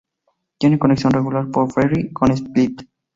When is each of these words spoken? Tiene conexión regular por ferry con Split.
Tiene 0.57 0.79
conexión 0.79 1.11
regular 1.13 1.51
por 1.51 1.71
ferry 1.71 2.11
con 2.11 2.31
Split. 2.31 2.89